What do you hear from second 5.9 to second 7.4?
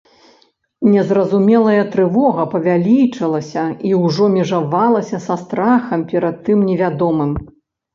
перад тым невядомым.